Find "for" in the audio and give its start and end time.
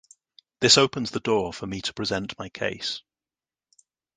1.53-1.67